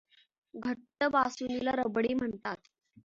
घट्ट 0.53 1.03
बासुंदीला 1.13 1.71
रबडी 1.75 2.13
म्हणतात. 2.13 2.57